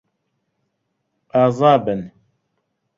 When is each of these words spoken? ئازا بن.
ئازا 1.33 1.73
بن. 1.83 2.01